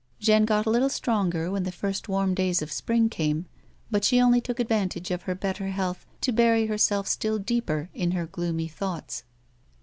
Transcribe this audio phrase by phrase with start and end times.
[0.19, 3.45] Jeanne got a little stronger when the first warm days of spring came,
[3.91, 8.09] but she only took advantage of her better health to buiy herself still deeper in
[8.09, 9.21] her gloomy thoughts.